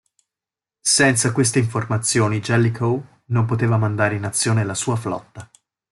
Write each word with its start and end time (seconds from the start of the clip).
Senza 0.79 1.31
queste 1.31 1.59
informazioni 1.59 2.39
Jellicoe 2.39 3.21
non 3.25 3.45
poteva 3.45 3.77
mandare 3.77 4.15
in 4.15 4.25
azione 4.25 4.63
la 4.63 4.73
sua 4.73 4.95
flotta. 4.95 5.47